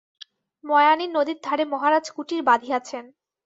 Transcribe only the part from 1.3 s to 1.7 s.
ধারে